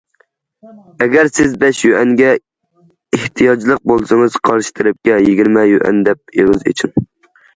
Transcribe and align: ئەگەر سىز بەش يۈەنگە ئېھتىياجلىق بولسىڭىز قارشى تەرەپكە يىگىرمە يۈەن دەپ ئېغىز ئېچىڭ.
ئەگەر 1.05 1.27
سىز 1.39 1.51
بەش 1.63 1.81
يۈەنگە 1.87 2.31
ئېھتىياجلىق 3.17 3.83
بولسىڭىز 3.93 4.39
قارشى 4.49 4.73
تەرەپكە 4.79 5.19
يىگىرمە 5.27 5.67
يۈەن 5.75 6.01
دەپ 6.09 6.37
ئېغىز 6.45 6.67
ئېچىڭ. 6.73 7.07